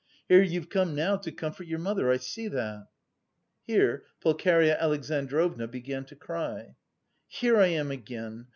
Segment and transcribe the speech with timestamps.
[0.27, 2.87] Here you've come now to comfort your mother, I see that."
[3.61, 6.75] Here Pulcheria Alexandrovna began to cry.
[7.27, 8.47] "Here I am again!